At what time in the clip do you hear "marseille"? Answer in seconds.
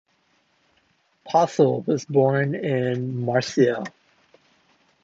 3.23-3.83